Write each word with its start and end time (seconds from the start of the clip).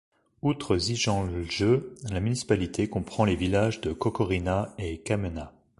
Outre 0.41 0.77
Zijemlje, 0.77 1.83
la 2.09 2.19
municipalité 2.19 2.89
comprend 2.89 3.23
les 3.23 3.35
villages 3.35 3.81
de 3.81 3.93
Kokorina 3.93 4.73
et 4.79 4.97
Kamena. 4.97 5.53